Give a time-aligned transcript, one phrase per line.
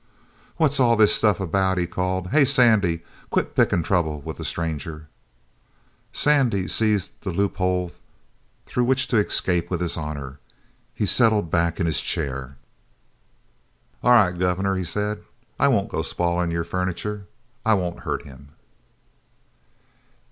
[0.57, 2.29] "What's all this stuff about?" he called.
[2.31, 5.09] "Hey, Sandy, quit pickin' trouble with the stranger!"
[6.11, 7.91] Sandy seized the loophole
[8.65, 10.39] through which to escape with his honour.
[10.95, 12.57] He settled back in his chair.
[14.01, 15.21] "All right, gov'nor," he said,
[15.59, 17.27] "I won't go spoilin' your furniture.
[17.63, 18.53] I won't hurt him."